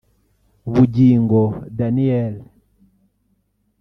Bugingo 0.71 1.41
Daniel 1.77 2.33